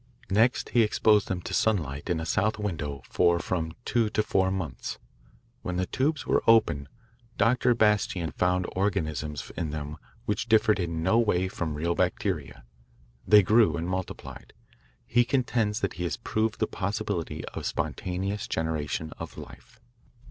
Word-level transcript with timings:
Next 0.31 0.69
he 0.69 0.81
exposed 0.81 1.27
them 1.27 1.41
to 1.43 1.53
sunlight 1.53 2.09
in 2.09 2.19
a 2.19 2.25
south 2.25 2.57
window 2.57 3.03
for 3.07 3.37
from 3.37 3.73
two 3.85 4.09
to 4.09 4.23
four 4.23 4.49
months. 4.49 4.97
When 5.61 5.75
the 5.75 5.85
tubes 5.85 6.25
were 6.25 6.41
opened 6.47 6.89
Dr. 7.37 7.75
Bastian 7.75 8.31
found 8.31 8.65
organisms 8.75 9.51
in 9.55 9.69
them 9.69 9.97
which 10.25 10.49
differed 10.49 10.79
in 10.79 11.03
no 11.03 11.19
way 11.19 11.47
from 11.47 11.75
real 11.75 11.93
bacteria. 11.93 12.63
They 13.27 13.43
grew 13.43 13.77
and 13.77 13.87
multiplied. 13.87 14.53
He 15.05 15.23
contends 15.23 15.81
that 15.81 15.93
he 15.93 16.03
has 16.05 16.17
proved 16.17 16.57
the 16.57 16.65
possibility 16.65 17.45
of 17.49 17.67
spontaneous 17.67 18.47
generation 18.47 19.13
of 19.19 19.37
life. 19.37 19.79